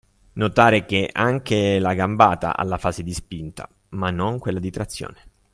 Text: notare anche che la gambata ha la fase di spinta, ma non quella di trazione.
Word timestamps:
notare 0.33 0.83
anche 1.11 1.43
che 1.53 1.77
la 1.79 1.93
gambata 1.93 2.57
ha 2.57 2.63
la 2.63 2.79
fase 2.79 3.03
di 3.03 3.13
spinta, 3.13 3.69
ma 3.89 4.09
non 4.09 4.39
quella 4.39 4.57
di 4.57 4.71
trazione. 4.71 5.29